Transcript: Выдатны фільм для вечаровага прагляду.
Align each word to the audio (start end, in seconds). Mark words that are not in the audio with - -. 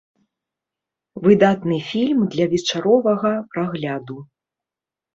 Выдатны 1.27 1.77
фільм 1.91 2.19
для 2.33 2.49
вечаровага 2.57 3.31
прагляду. 3.55 4.21